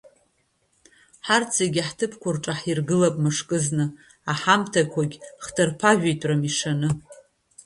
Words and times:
Ҳарҭзегьы 1.25 1.81
ҳҭыԥқәа 1.87 2.29
рҿы 2.35 2.53
ҳиргылап 2.59 3.15
мышкызны, 3.23 3.85
аҳамҭақәагь 4.31 5.15
хҭырԥажәитәрым 5.43 6.41
ишаны… 6.49 6.89